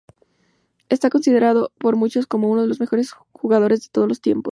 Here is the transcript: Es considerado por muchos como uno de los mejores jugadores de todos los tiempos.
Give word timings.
Es 0.89 0.99
considerado 1.11 1.71
por 1.77 1.95
muchos 1.95 2.25
como 2.25 2.49
uno 2.49 2.63
de 2.63 2.67
los 2.67 2.79
mejores 2.79 3.11
jugadores 3.33 3.83
de 3.83 3.89
todos 3.89 4.07
los 4.09 4.19
tiempos. 4.19 4.49